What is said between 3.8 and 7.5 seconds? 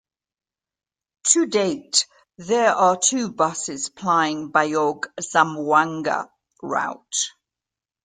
plying Bayog-Zamboanga Route.